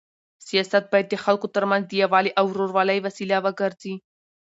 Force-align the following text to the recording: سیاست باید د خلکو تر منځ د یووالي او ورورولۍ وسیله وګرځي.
سیاست 0.47 0.83
باید 0.91 1.07
د 1.09 1.15
خلکو 1.23 1.47
تر 1.55 1.63
منځ 1.71 1.83
د 1.87 1.93
یووالي 2.01 2.31
او 2.39 2.45
ورورولۍ 2.49 2.97
وسیله 3.01 3.37
وګرځي. 3.45 3.95